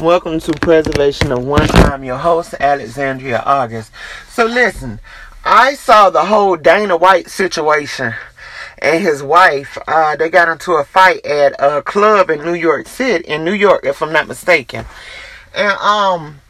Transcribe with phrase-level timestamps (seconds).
[0.00, 1.70] Welcome to Preservation of One.
[1.70, 3.92] I'm your host, Alexandria August.
[4.28, 5.00] So listen,
[5.44, 8.12] I saw the whole Dana White situation
[8.78, 9.78] and his wife.
[9.86, 13.52] Uh, they got into a fight at a club in New York City, in New
[13.52, 14.84] York, if I'm not mistaken.
[15.54, 16.40] And um,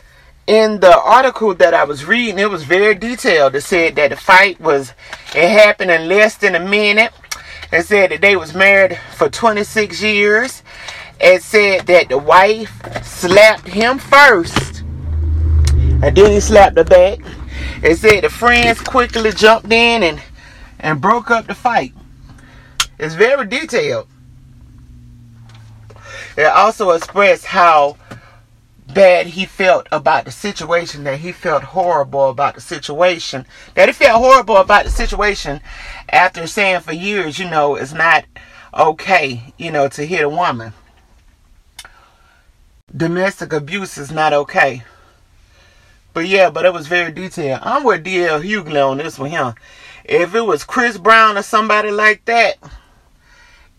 [0.47, 3.55] in the article that I was reading, it was very detailed.
[3.55, 4.95] It said that the fight was
[5.35, 7.13] it happened in less than a minute.
[7.73, 10.63] It said that they was married for 26 years.
[11.27, 17.19] It said that the wife slapped him first, and then he slapped her back.
[17.83, 20.23] It said the friends quickly jumped in and
[20.79, 21.95] and broke up the fight.
[22.99, 24.07] It's very detailed.
[26.37, 27.97] It also expressed how
[28.93, 33.47] bad he felt about the situation, that he felt horrible about the situation,
[33.77, 35.63] that he felt horrible about the situation
[36.11, 38.27] after saying for years, you know, it's not
[38.75, 40.75] okay, you know, to hit a woman.
[42.97, 44.85] Domestic abuse is not okay.
[46.13, 47.61] But yeah, but it was very detailed.
[47.65, 49.55] I'm with DL Hughley on this one here.
[50.05, 52.55] If it was Chris Brown or somebody like that,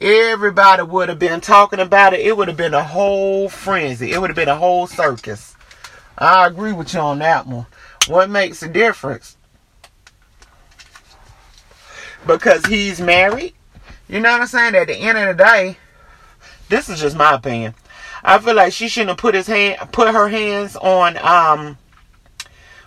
[0.01, 2.19] everybody would have been talking about it.
[2.19, 4.11] It would have been a whole frenzy.
[4.11, 5.55] It would have been a whole circus.
[6.17, 7.67] I agree with you on that one.
[8.07, 9.37] What makes a difference?
[12.27, 13.53] Because he's married.
[14.09, 14.75] You know what I'm saying?
[14.75, 15.77] At the end of the day,
[16.67, 17.75] this is just my opinion.
[18.25, 21.77] I feel like she shouldn't have put his hand put her hands on um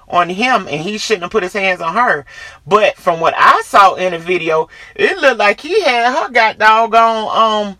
[0.08, 2.26] on him and he shouldn't have put his hands on her.
[2.66, 6.58] But from what I saw in the video, it looked like he had her got
[6.58, 7.78] doggone um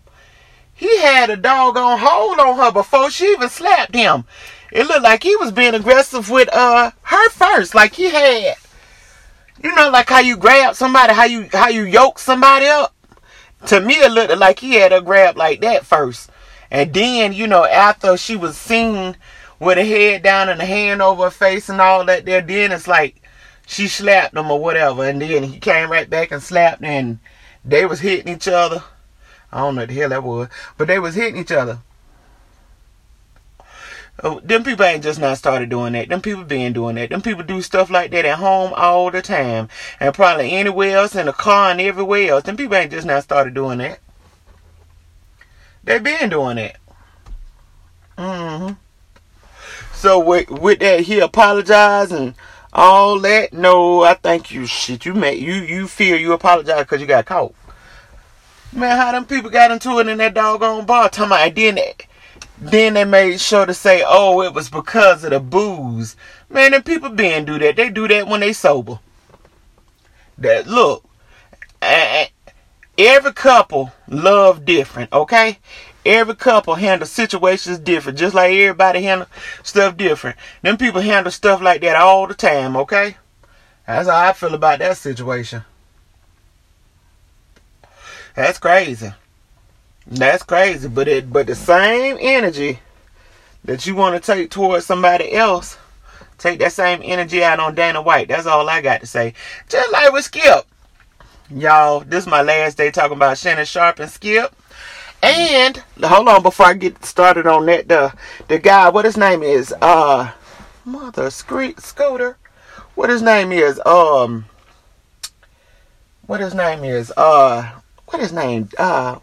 [0.73, 4.23] he had a doggone hold on her before she even slapped him.
[4.71, 7.75] It looked like he was being aggressive with uh her first.
[7.75, 8.55] Like he had
[9.61, 12.95] you know like how you grab somebody, how you how you yoke somebody up.
[13.65, 16.29] To me it looked like he had a grab like that first.
[16.71, 19.15] And then, you know, after she was seen
[19.59, 22.41] with her head down and a hand over her face and all that there.
[22.41, 23.21] Then it's like
[23.67, 25.07] she slapped him or whatever.
[25.07, 27.19] And then he came right back and slapped and
[27.63, 28.83] they was hitting each other.
[29.51, 30.47] I don't know the hell that was.
[30.77, 31.79] But they was hitting each other.
[34.21, 36.09] Oh, them people ain't just not started doing that.
[36.09, 37.09] Them people been doing that.
[37.09, 39.69] Them people do stuff like that at home all the time.
[39.99, 42.43] And probably anywhere else in the car and everywhere else.
[42.43, 43.99] Them people ain't just not started doing that.
[45.89, 46.75] They been doing that.
[48.15, 48.73] Mm-hmm.
[49.95, 52.35] So with with that, he apologized and
[52.71, 53.53] all that.
[53.53, 55.03] No, I think you shit.
[55.07, 57.55] You made you you feel you apologize because you got caught.
[58.71, 61.09] Man, how them people got into it in that doggone bar?
[61.09, 61.95] Talking about, and then they,
[62.61, 66.15] then they made sure to say, oh, it was because of the booze.
[66.51, 67.77] Man, them people been do that.
[67.77, 68.99] They do that when they sober.
[70.37, 71.03] That look,
[72.99, 75.57] every couple love different, okay?
[76.05, 79.27] Every couple handle situations different, just like everybody handle
[79.63, 80.37] stuff different.
[80.61, 83.17] Them people handle stuff like that all the time, okay?
[83.87, 85.63] That's how I feel about that situation.
[88.35, 89.11] That's crazy.
[90.05, 92.79] That's crazy, but it but the same energy
[93.63, 95.77] that you want to take towards somebody else,
[96.37, 98.27] take that same energy out on Dana White.
[98.27, 99.33] That's all I got to say.
[99.67, 100.68] Just like with Skip.
[101.55, 104.55] Y'all, this is my last day talking about Shannon Sharpe and Skip.
[105.23, 107.87] And hold on before I get started on that.
[107.87, 108.13] The
[108.47, 110.31] the guy, what his name is, uh,
[110.85, 112.37] mother scooter.
[112.93, 114.45] What his name is, um,
[116.27, 119.17] what his name is, uh, what his name, uh,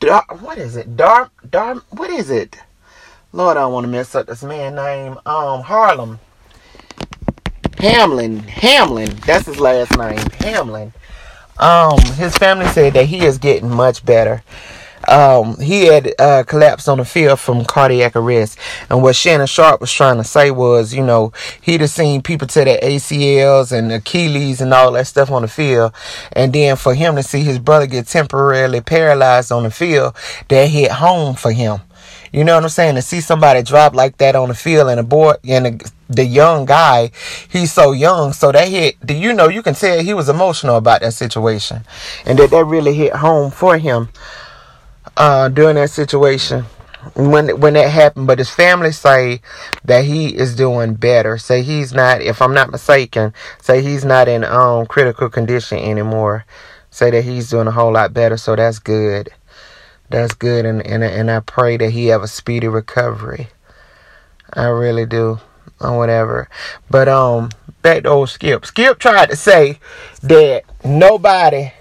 [0.00, 2.56] Dar- what is it, Dar, Dar, what is it?
[3.32, 5.18] Lord, I don't want to mess up this man name.
[5.26, 6.20] Um, Harlem.
[7.78, 10.92] Hamlin, Hamlin, that's his last name, Hamlin.
[11.58, 14.42] Um, his family said that he is getting much better.
[15.08, 18.58] Um, he had uh, collapsed on the field from cardiac arrest.
[18.90, 22.48] And what Shannon Sharpe was trying to say was, you know, he'd have seen people
[22.48, 25.92] to their ACLs and Achilles and all that stuff on the field.
[26.32, 30.16] And then for him to see his brother get temporarily paralyzed on the field,
[30.48, 31.80] that hit home for him.
[32.36, 32.96] You know what I'm saying?
[32.96, 35.78] To see somebody drop like that on the field and a boy and a,
[36.10, 37.10] the young guy,
[37.48, 38.34] he's so young.
[38.34, 41.84] So that hit, do you know, you can tell he was emotional about that situation.
[42.26, 44.10] And that that really hit home for him
[45.16, 46.66] uh, during that situation
[47.14, 48.26] when when that happened.
[48.26, 49.40] But his family say
[49.86, 51.38] that he is doing better.
[51.38, 56.44] Say he's not, if I'm not mistaken, say he's not in um critical condition anymore.
[56.90, 58.36] Say that he's doing a whole lot better.
[58.36, 59.30] So that's good.
[60.08, 63.48] That's good, and and and I pray that he have a speedy recovery.
[64.52, 65.40] I really do,
[65.80, 66.48] or whatever.
[66.88, 67.50] But um,
[67.82, 68.64] back to old Skip.
[68.66, 69.80] Skip tried to say
[70.22, 71.72] that nobody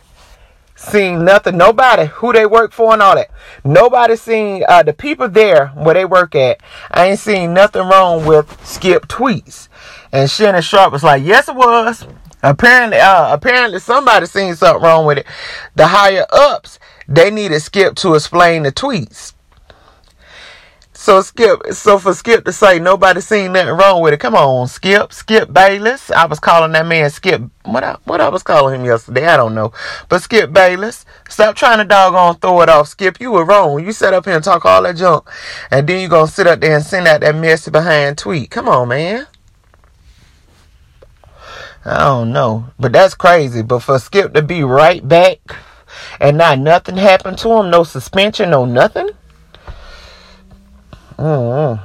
[0.76, 1.58] seen nothing.
[1.58, 3.30] Nobody who they work for and all that.
[3.64, 6.60] Nobody seen uh, the people there where they work at.
[6.92, 9.68] I ain't seen nothing wrong with skip tweets.
[10.12, 12.06] And Shannon Sharpe was like, yes, it was.
[12.46, 15.26] Apparently, uh, apparently somebody seen something wrong with it.
[15.74, 16.78] The higher ups,
[17.08, 19.34] they needed Skip to explain the tweets.
[20.94, 24.68] So Skip, so for Skip to say nobody seen nothing wrong with it, come on,
[24.68, 26.12] Skip, Skip Bayless.
[26.12, 27.42] I was calling that man Skip.
[27.64, 29.74] What I, what I was calling him yesterday, I don't know.
[30.08, 32.90] But Skip Bayless, stop trying to doggone throw it off.
[32.90, 33.84] Skip, you were wrong.
[33.84, 35.28] You sat up here and talk all that junk,
[35.72, 38.52] and then you gonna sit up there and send out that messy behind tweet.
[38.52, 39.26] Come on, man.
[41.86, 43.62] I don't know, but that's crazy.
[43.62, 45.38] But for Skip to be right back
[46.20, 49.10] and not nothing happened to him, no suspension, no nothing.
[51.18, 51.82] Mm-hmm.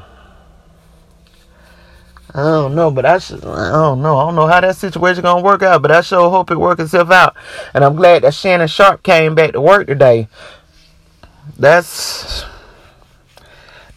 [2.32, 3.44] I don't know, but I should.
[3.44, 4.17] I don't know.
[4.17, 6.81] I don't know how that situation gonna work out, but I sure hope it works
[6.81, 7.37] itself out.
[7.75, 10.29] And I'm glad that Shannon Sharpe came back to work today.
[11.58, 12.44] That's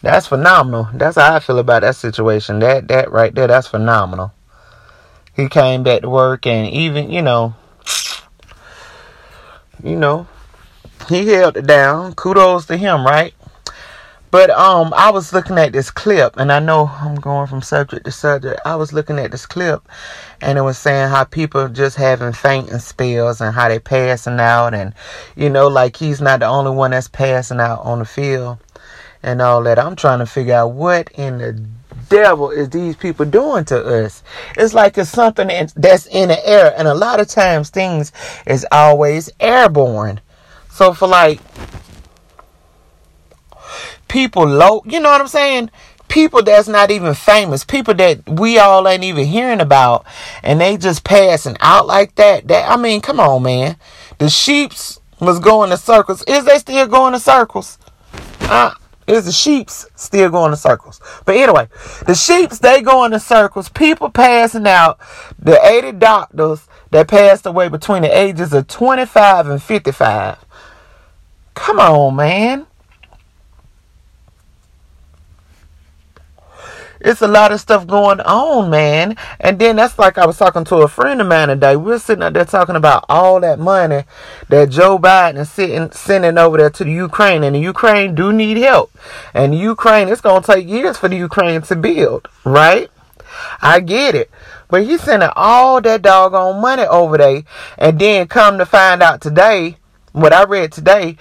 [0.02, 0.88] that's phenomenal.
[0.92, 2.58] That's how I feel about that situation.
[2.58, 4.32] That that right there, that's phenomenal.
[5.34, 7.54] He came back to work, and even you know,
[9.82, 10.26] you know,
[11.08, 12.14] he held it down.
[12.14, 13.34] Kudos to him, right?
[14.34, 18.04] But um, I was looking at this clip, and I know I'm going from subject
[18.04, 18.60] to subject.
[18.64, 19.88] I was looking at this clip,
[20.40, 24.74] and it was saying how people just having fainting spells and how they passing out,
[24.74, 24.92] and
[25.36, 28.58] you know, like he's not the only one that's passing out on the field
[29.22, 29.78] and all that.
[29.78, 31.64] I'm trying to figure out what in the
[32.08, 34.22] devil is these people doing to us.
[34.56, 38.12] It's like it's something that's in the air, and a lot of times things
[38.46, 40.20] is always airborne.
[40.70, 41.40] So for like
[44.08, 45.70] people low, you know what I'm saying?
[46.08, 50.04] People that's not even famous, people that we all ain't even hearing about,
[50.42, 52.46] and they just passing out like that.
[52.48, 53.76] That I mean, come on, man.
[54.18, 56.22] The sheeps was going in circles.
[56.26, 57.78] Is they still going in circles?
[58.40, 58.72] Uh,
[59.06, 61.00] is the sheeps still going in circles?
[61.24, 61.68] But anyway,
[62.06, 63.68] the sheeps they go in circles.
[63.68, 64.98] People passing out.
[65.38, 70.44] The 80 doctors that passed away between the ages of 25 and 55.
[71.54, 72.66] Come on, man.
[77.04, 79.16] It's a lot of stuff going on, man.
[79.38, 81.76] And then that's like I was talking to a friend of mine today.
[81.76, 84.04] We are sitting up there talking about all that money
[84.48, 87.44] that Joe Biden is sitting, sending over there to the Ukraine.
[87.44, 88.90] And the Ukraine do need help.
[89.34, 92.90] And the Ukraine, it's going to take years for the Ukraine to build, right?
[93.60, 94.30] I get it.
[94.68, 97.42] But he's sending all that doggone money over there.
[97.76, 99.76] And then come to find out today,
[100.12, 101.18] what I read today,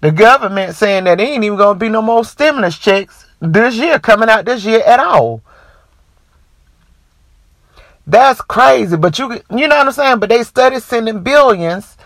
[0.00, 3.98] the government saying that ain't even going to be no more stimulus checks this year,
[3.98, 5.42] coming out this year at all.
[8.06, 10.18] That's crazy, but you you know what I'm saying?
[10.18, 11.96] But they started sending billions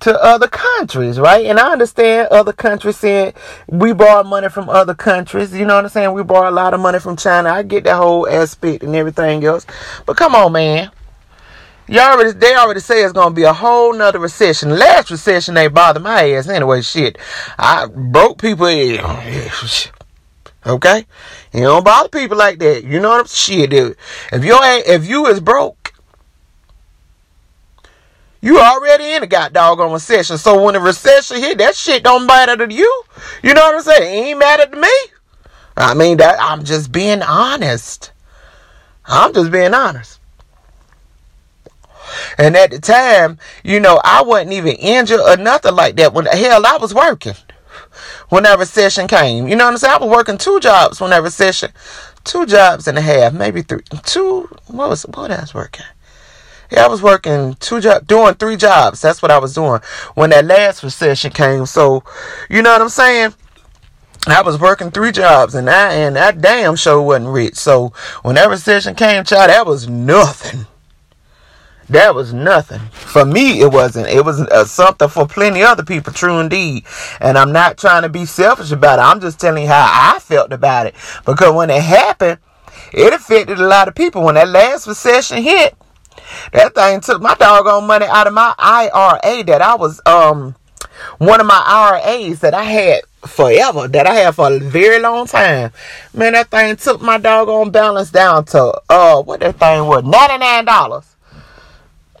[0.00, 1.46] to other countries, right?
[1.46, 3.32] And I understand other countries saying
[3.66, 5.52] we borrow money from other countries.
[5.52, 6.12] You know what I'm saying?
[6.12, 7.50] We borrow a lot of money from China.
[7.50, 9.66] I get that whole aspect and everything else.
[10.04, 10.90] But come on, man.
[11.88, 14.70] You already they already say it's gonna be a whole nother recession.
[14.70, 16.82] Last recession they bothered my ass anyway.
[16.82, 17.16] Shit,
[17.58, 18.66] I broke people.
[20.66, 21.06] Okay?
[21.52, 22.84] You don't bother people like that.
[22.84, 23.96] You know what I'm shit, dude.
[24.32, 25.94] If you ain't if you is broke,
[28.40, 30.38] you already in a got doggone recession.
[30.38, 33.02] So when the recession hit, that shit don't matter to you.
[33.42, 34.02] You know what I'm saying?
[34.02, 34.88] It ain't matter to me.
[35.76, 38.12] I mean that I'm just being honest.
[39.04, 40.18] I'm just being honest.
[42.38, 46.12] And at the time, you know, I wasn't even injured or nothing like that.
[46.12, 47.34] When the hell I was working
[48.28, 49.48] when that recession came.
[49.48, 49.94] You know what I'm saying?
[49.94, 51.70] I was working two jobs when that recession,
[52.24, 54.48] two jobs and a half, maybe three, two.
[54.66, 55.86] What was what I was working?
[56.70, 59.00] Yeah, I was working two jobs, doing three jobs.
[59.00, 59.80] That's what I was doing
[60.14, 61.66] when that last recession came.
[61.66, 62.02] So,
[62.50, 63.34] you know what I'm saying?
[64.26, 67.54] I was working three jobs and I and that damn show wasn't rich.
[67.54, 67.92] So
[68.22, 70.66] when that recession came, child, that was nothing.
[71.88, 72.80] That was nothing.
[72.90, 74.08] For me, it wasn't.
[74.08, 76.84] It was uh, something for plenty other people, true indeed.
[77.20, 79.02] And I'm not trying to be selfish about it.
[79.02, 80.94] I'm just telling you how I felt about it.
[81.24, 82.38] Because when it happened,
[82.92, 84.24] it affected a lot of people.
[84.24, 85.76] When that last recession hit,
[86.52, 90.56] that thing took my doggone money out of my IRA that I was, um,
[91.18, 95.26] one of my IRAs that I had forever, that I had for a very long
[95.26, 95.70] time.
[96.12, 101.15] Man, that thing took my doggone balance down to, uh, what that thing was, $99.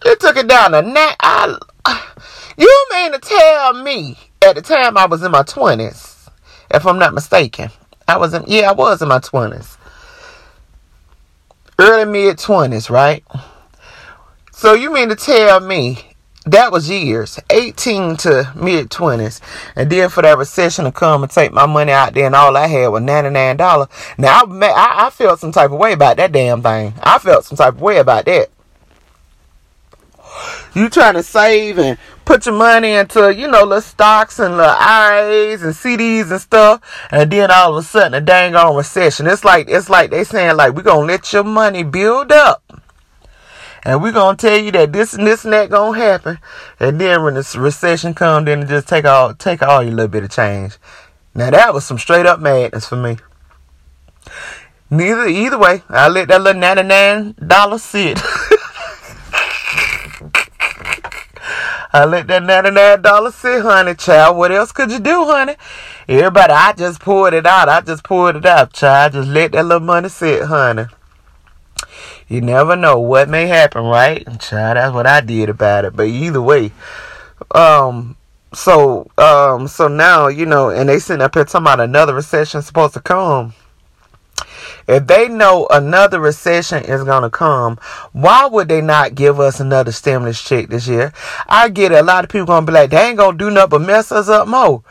[0.04, 1.14] It took it down to nine.
[1.20, 1.56] I,
[2.56, 6.28] you mean to tell me at the time I was in my twenties,
[6.70, 7.70] if I'm not mistaken,
[8.06, 9.76] I was in yeah I was in my twenties,
[11.78, 13.24] early mid twenties, right?
[14.52, 19.40] So you mean to tell me that was years, 18 to mid 20s.
[19.74, 22.56] And then for that recession to come and take my money out there, and all
[22.56, 23.88] I had was $99.
[24.16, 26.94] Now, I, I felt some type of way about that damn thing.
[27.02, 28.48] I felt some type of way about that.
[30.76, 34.74] You trying to save and put your money into, you know, little stocks and little
[34.78, 39.26] IRAs and CDs and stuff, and then all of a sudden a dang on recession.
[39.26, 42.62] It's like it's like they saying like we're gonna let your money build up
[43.86, 46.38] and we're gonna tell you that this and this and that gonna happen.
[46.80, 50.24] And then when this recession comes, then just take all take all your little bit
[50.24, 50.76] of change.
[51.34, 53.16] Now that was some straight up madness for me.
[54.90, 58.20] Neither either way, I let that little ninety nine dollar sit.
[61.96, 64.36] I let that ninety nine dollar sit, honey, child.
[64.36, 65.56] What else could you do, honey?
[66.06, 67.70] Everybody, I just poured it out.
[67.70, 69.14] I just poured it out, child.
[69.14, 70.84] Just let that little money sit, honey.
[72.28, 74.24] You never know what may happen, right?
[74.38, 75.96] Child, that's what I did about it.
[75.96, 76.70] But either way,
[77.52, 78.18] um,
[78.52, 82.60] so um, so now you know, and they sitting up here talking about another recession
[82.60, 83.54] supposed to come.
[84.86, 87.78] If they know another recession is gonna come,
[88.12, 91.12] why would they not give us another stimulus check this year?
[91.48, 91.98] I get it.
[91.98, 94.28] A lot of people gonna be like, they ain't gonna do nothing but mess us
[94.28, 94.82] up more.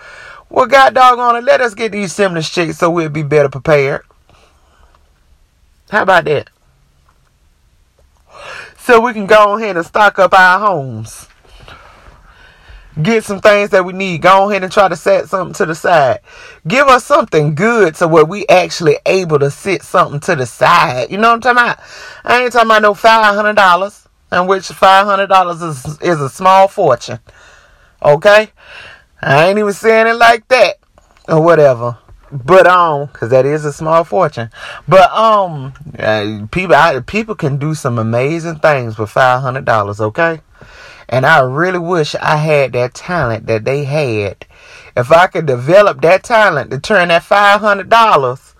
[0.50, 4.02] Well, God doggone it, let us get these stimulus checks so we'll be better prepared.
[5.90, 6.50] How about that?
[8.86, 11.28] so we can go ahead and stock up our homes.
[13.02, 14.22] Get some things that we need.
[14.22, 16.20] Go ahead and try to set something to the side.
[16.66, 21.12] Give us something good so where we actually able to sit something to the side.
[21.12, 21.80] You know what I'm talking about?
[22.24, 26.22] I ain't talking about no five hundred dollars, in which five hundred dollars is is
[26.22, 27.20] a small fortune.
[28.02, 28.52] Okay,
[29.22, 30.76] I ain't even saying it like that
[31.28, 31.98] or whatever.
[32.32, 34.50] But um, cause that is a small fortune.
[34.88, 40.02] But um, uh, people I, people can do some amazing things for five hundred dollars.
[40.02, 40.42] Okay,
[41.10, 44.46] and I really wish I had that talent that they had.
[44.96, 48.56] If I could develop that talent to turn that five hundred dollars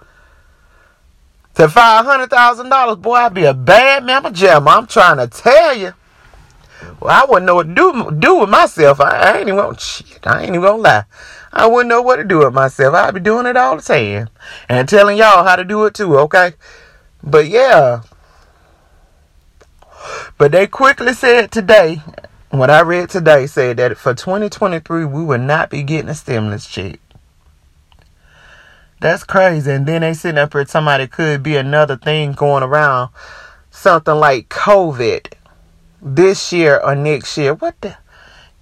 [1.56, 4.68] to five hundred thousand dollars, boy, I'd be a bad member jam.
[4.68, 5.94] I'm trying to tell you.
[7.00, 9.00] Well, I wouldn't know what to do do with myself.
[9.00, 10.20] I, I ain't even gonna, shit.
[10.26, 11.06] I ain't even gonna lie.
[11.52, 12.94] I wouldn't know what to do with myself.
[12.94, 14.30] I'd be doing it all the time
[14.68, 16.54] and telling y'all how to do it too, okay?
[17.24, 18.02] But yeah.
[20.38, 22.02] But they quickly said today,
[22.60, 26.68] what I read today said that for 2023 we will not be getting a stimulus
[26.68, 27.00] check.
[29.00, 29.72] That's crazy.
[29.72, 33.12] And then they sitting up here somebody could be another thing going around,
[33.72, 35.34] something like COVID
[36.02, 37.54] this year or next year.
[37.54, 37.98] What the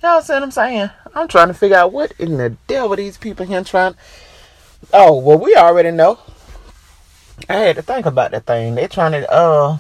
[0.04, 0.90] Y'all see what I'm saying?
[1.16, 3.96] I'm trying to figure out what in the devil these people here trying.
[4.92, 6.20] Oh, well, we already know.
[7.48, 8.76] I had to think about that thing.
[8.76, 9.78] They're trying to uh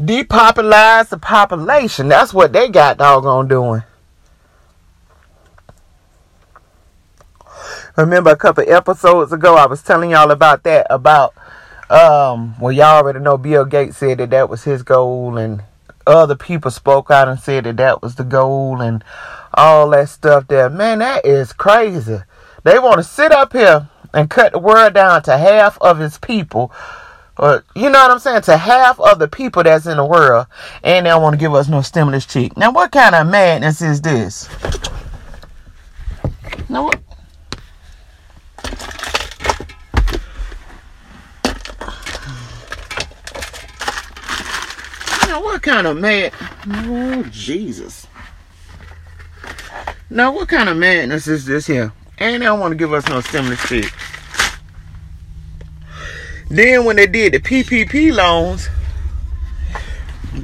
[0.00, 2.08] depopularize the population.
[2.08, 3.82] That's what they got doggone doing.
[7.96, 10.86] Remember a couple episodes ago, I was telling y'all about that.
[10.90, 11.34] About
[11.88, 15.62] um, well, y'all already know Bill Gates said that that was his goal, and
[16.06, 19.02] other people spoke out and said that that was the goal and
[19.54, 20.68] all that stuff there.
[20.68, 22.18] Man, that is crazy.
[22.64, 26.18] They want to sit up here and cut the world down to half of its
[26.18, 26.72] people.
[27.38, 28.42] Or, you know what I'm saying?
[28.42, 30.46] To half of the people that's in the world.
[30.82, 32.56] And they don't want to give us no stimulus check.
[32.56, 34.48] Now, what kind of madness is this?
[36.68, 36.98] Now, what?
[45.28, 46.32] Now, what kind of mad?
[46.68, 48.06] Oh, Jesus.
[50.08, 51.92] Now, what kind of madness is this here?
[52.18, 53.92] And they don't want to give us no stimulus check.
[56.48, 58.68] Then, when they did the PPP loans,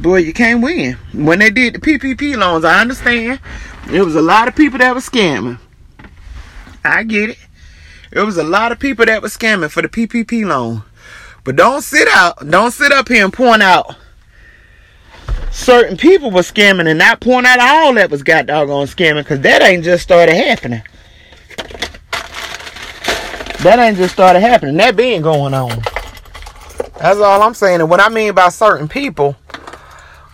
[0.01, 0.95] boy, you can't win.
[1.13, 3.41] When they did the PPP loans, I understand
[3.87, 5.59] there was a lot of people that were scamming.
[6.85, 7.39] I get it.
[8.11, 10.83] There was a lot of people that were scamming for the PPP loan.
[11.45, 13.97] But don't sit out, don't sit up here and point out
[15.51, 19.41] certain people were scamming and not point out all that was got doggone scamming because
[19.41, 20.83] that ain't just started happening.
[23.62, 24.76] That ain't just started happening.
[24.78, 25.83] That been going on.
[26.99, 27.81] That's all I'm saying.
[27.81, 29.37] And what I mean by certain people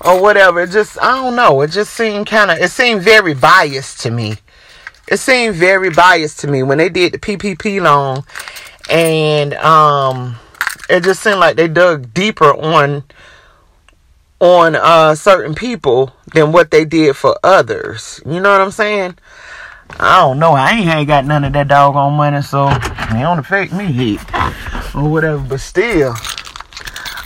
[0.00, 1.61] or whatever, it just I don't know.
[1.61, 4.37] It just seemed kind of it seemed very biased to me.
[5.08, 8.23] It seemed very biased to me when they did the PPP loan,
[8.90, 10.37] and um,
[10.88, 13.04] it just seemed like they dug deeper on
[14.40, 18.20] on uh, certain people than what they did for others.
[18.25, 19.18] You know what I'm saying?
[20.00, 20.52] I don't know.
[20.52, 24.21] I ain't, ain't got none of that doggone money, so it don't affect me heat
[24.95, 25.38] or whatever.
[25.38, 26.14] But still,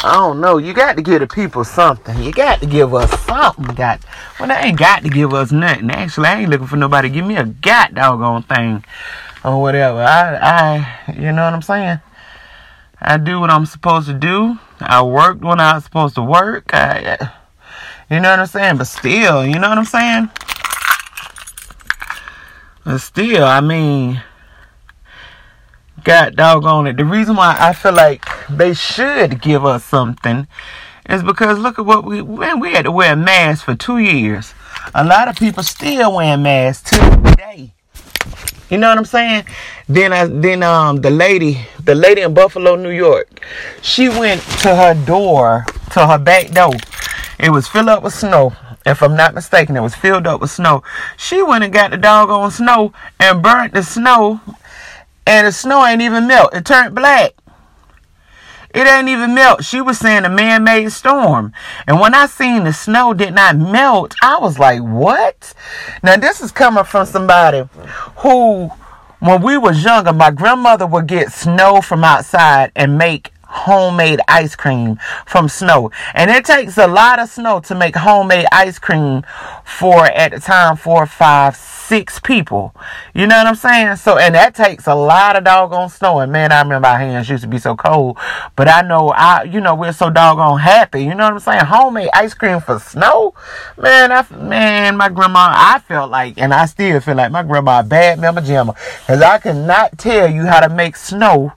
[0.04, 0.59] I don't know.
[0.59, 2.23] You got to give the people something.
[2.23, 3.75] You got to give us something.
[3.75, 4.00] Got
[4.40, 5.90] Well, they ain't got to give us nothing.
[5.90, 8.85] Actually, I ain't looking for nobody give me a god doggone thing
[9.45, 10.02] or whatever.
[10.02, 12.00] I, I, you know what I'm saying?
[13.00, 14.59] I do what I'm supposed to do.
[14.81, 16.71] I worked when I was supposed to work.
[16.73, 17.33] I,
[18.11, 18.78] you know what I'm saying?
[18.78, 20.31] But still, you know what I'm saying?
[22.85, 24.23] But still, I mean,
[26.05, 26.97] God doggone it.
[26.97, 30.49] The reason why I feel like they should give us something
[31.09, 34.53] is because look at what we man, we had to wear masks for two years.
[34.95, 37.73] A lot of people still wearing masks today.
[38.69, 39.45] You know what I'm saying?
[39.89, 43.41] Then I then um the lady the lady in Buffalo, New York,
[43.81, 46.75] she went to her door to her back door.
[47.39, 48.55] It was filled up with snow.
[48.85, 50.83] If I'm not mistaken, it was filled up with snow.
[51.17, 54.41] She went and got the doggone snow and burnt the snow,
[55.27, 56.55] and the snow ain't even melt.
[56.55, 57.33] It turned black.
[58.75, 59.65] It ain't even melt.
[59.65, 61.53] She was saying a man-made storm.
[61.87, 65.53] And when I seen the snow did not melt, I was like, what?
[66.03, 67.69] Now this is coming from somebody
[68.17, 68.71] who,
[69.19, 74.56] when we was younger, my grandmother would get snow from outside and make homemade ice
[74.56, 75.90] cream from snow.
[76.14, 79.23] And it takes a lot of snow to make homemade ice cream
[79.64, 82.75] for, at the time, four, five, six people.
[83.14, 83.97] You know what I'm saying?
[83.97, 86.21] So, and that takes a lot of doggone snow.
[86.21, 88.16] And man, I remember our hands used to be so cold.
[88.56, 91.04] But I know, I, you know, we're so doggone happy.
[91.04, 91.64] You know what I'm saying?
[91.66, 93.35] Homemade ice cream for snow.
[93.76, 97.82] Man, I, man, my grandma, I felt like, and I still feel like my grandma
[97.82, 98.75] bad member jammer.
[99.06, 101.52] Cause I cannot tell you how to make snow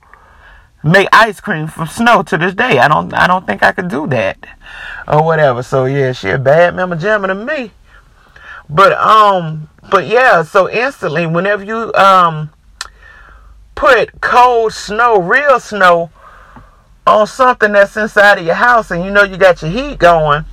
[0.85, 2.77] make ice cream from snow to this day.
[2.77, 4.37] I don't I don't think I could do that.
[5.07, 5.63] Or whatever.
[5.63, 7.71] So yeah, she a bad member jammer to me.
[8.69, 12.51] But um but yeah, so instantly whenever you um
[13.73, 16.11] put cold snow, real snow
[17.07, 20.45] on something that's inside of your house and you know you got your heat going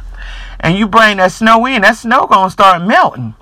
[0.60, 3.34] and you bring that snow in, that snow gonna start melting.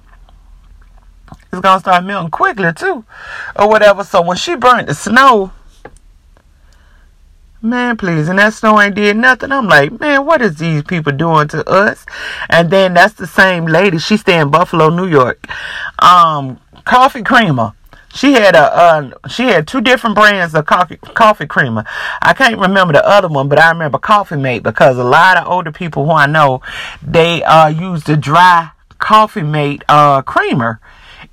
[1.52, 3.04] It's gonna start melting quickly too.
[3.56, 4.02] Or whatever.
[4.02, 5.52] So when she burnt the snow,
[7.62, 8.28] Man, please.
[8.28, 9.52] And that snow ain't did nothing.
[9.52, 12.06] I'm like, man, what is these people doing to us?
[12.48, 13.98] And then that's the same lady.
[13.98, 15.46] She stay in Buffalo, New York.
[15.98, 17.74] Um, coffee creamer.
[18.12, 21.84] She had a uh, she had two different brands of coffee coffee creamer.
[22.20, 25.46] I can't remember the other one, but I remember Coffee Mate because a lot of
[25.46, 26.60] older people who I know
[27.00, 30.80] they uh use the dry Coffee Mate uh creamer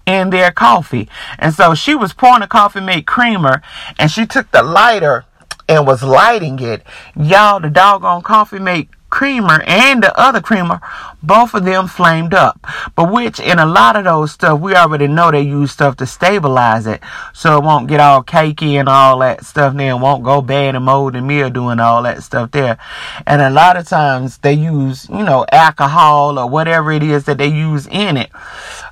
[0.05, 1.09] in their coffee.
[1.39, 3.63] And so she was pouring a Coffee Mate creamer
[3.97, 5.25] and she took the lighter
[5.67, 6.83] and was lighting it,
[7.15, 10.81] y'all, the doggone coffee mate creamer and the other creamer,
[11.23, 12.59] both of them flamed up.
[12.95, 16.05] But which in a lot of those stuff, we already know they use stuff to
[16.05, 17.01] stabilize it.
[17.33, 19.91] So it won't get all cakey and all that stuff there.
[19.91, 22.77] It won't go bad and mold and mildew and all that stuff there.
[23.25, 27.37] And a lot of times they use, you know, alcohol or whatever it is that
[27.37, 28.29] they use in it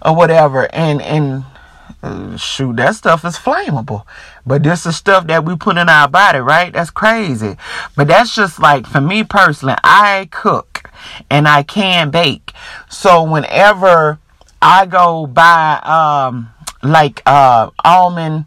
[0.01, 0.73] or whatever.
[0.73, 1.45] And, and,
[2.37, 4.05] shoot, that stuff is flammable.
[4.45, 6.71] But this is stuff that we put in our body, right?
[6.71, 7.55] That's crazy.
[7.95, 10.89] But that's just like, for me personally, I cook
[11.29, 12.53] and I can bake.
[12.89, 14.19] So whenever
[14.61, 16.49] I go buy, um,
[16.83, 18.45] like, uh, almond,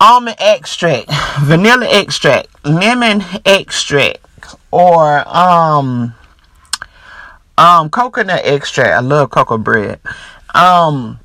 [0.00, 4.18] almond extract, vanilla extract, lemon extract,
[4.70, 6.14] or, um,
[7.56, 8.90] um, coconut extract.
[8.90, 10.00] I love cocoa bread.
[10.54, 11.20] Um,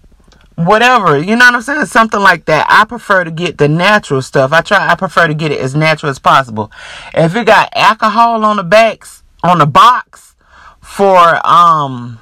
[0.60, 4.22] whatever you know what i'm saying something like that i prefer to get the natural
[4.22, 6.70] stuff i try i prefer to get it as natural as possible
[7.14, 10.36] if it got alcohol on the backs on the box
[10.82, 12.20] for um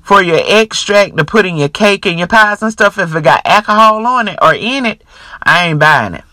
[0.00, 3.24] for your extract to put in your cake and your pies and stuff if it
[3.24, 5.02] got alcohol on it or in it
[5.42, 6.24] i ain't buying it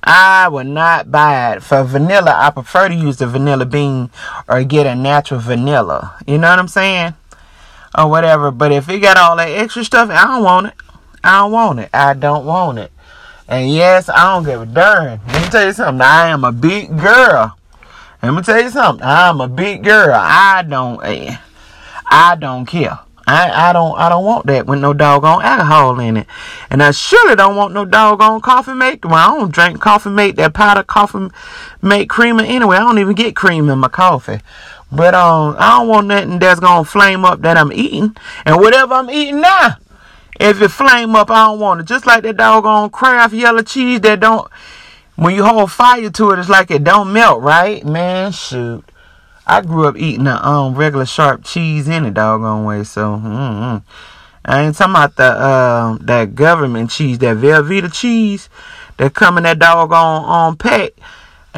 [0.00, 1.62] I would not buy it.
[1.62, 4.10] For vanilla, I prefer to use the vanilla bean
[4.48, 6.16] or get a natural vanilla.
[6.26, 7.14] You know what I'm saying?
[7.98, 8.50] Or whatever.
[8.50, 10.74] But if it got all that extra stuff, I don't want it.
[11.24, 11.90] I don't want it.
[11.92, 12.92] I don't want it.
[13.48, 15.20] And yes, I don't give a darn.
[15.26, 16.02] Let me tell you something.
[16.02, 17.56] I am a big girl.
[18.22, 19.04] Let me tell you something.
[19.04, 20.14] I'm a big girl.
[20.14, 21.02] I don't.
[21.04, 21.36] Eh,
[22.06, 22.98] I don't care.
[23.28, 26.26] I, I don't I don't want that with no doggone alcohol in it.
[26.70, 29.04] And I surely don't want no doggone coffee mate.
[29.04, 31.28] Well, I don't drink coffee mate, that powder coffee
[31.82, 32.78] mate creamer anyway.
[32.78, 34.40] I don't even get cream in my coffee.
[34.90, 38.16] But um, I don't want nothing that's gonna flame up that I'm eating.
[38.44, 39.76] And whatever I'm eating now,
[40.40, 41.86] if it flame up, I don't want it.
[41.86, 44.50] Just like that doggone Kraft yellow cheese that don't.
[45.16, 47.84] When you hold fire to it, it's like it don't melt, right?
[47.84, 48.84] Man, shoot.
[49.46, 53.78] I grew up eating the um regular sharp cheese any doggone way, so mm-hmm.
[54.44, 58.48] I ain't talking about the uh, that government cheese, that Velveeta cheese
[58.98, 60.92] that come in that doggone um pack.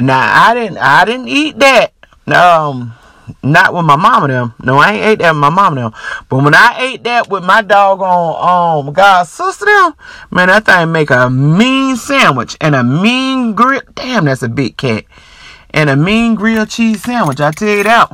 [0.00, 1.92] Now I didn't I didn't eat that.
[2.26, 2.94] Um
[3.42, 4.54] Not with my mama them.
[4.62, 5.92] No, I ain't ate that with my mama them.
[6.28, 9.94] But when I ate that with my dog on um God sister them,
[10.30, 13.82] man, that thing make a mean sandwich and a mean grill.
[13.94, 15.04] Damn, that's a big cat.
[15.70, 17.40] And a mean grilled cheese sandwich.
[17.40, 18.10] I tell you that.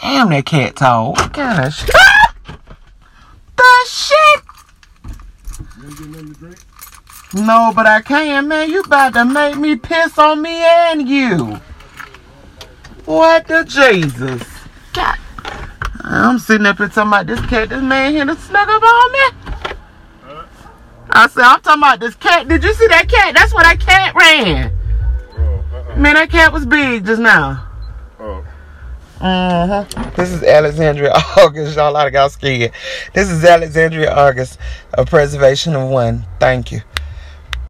[0.00, 1.12] Damn, that cat tall.
[1.12, 1.90] What kind of shit?
[3.56, 4.42] the shit?
[7.34, 8.70] No, but I can, man.
[8.70, 11.60] You about to make me piss on me and you.
[13.14, 14.42] What the Jesus?
[14.92, 15.16] God.
[16.00, 19.12] I'm sitting up here talking about this cat, this man here to snug up on
[19.12, 19.18] me.
[21.10, 22.48] I said, I'm talking about this cat.
[22.48, 23.32] Did you see that cat?
[23.34, 24.72] That's where that cat ran.
[25.96, 27.68] Man, that cat was big just now.
[29.20, 30.10] Mm-hmm.
[30.16, 31.76] This is Alexandria August.
[31.76, 32.72] Y'all, I got scared.
[33.12, 34.58] This is Alexandria August,
[34.92, 36.26] a preservation of one.
[36.40, 36.80] Thank you.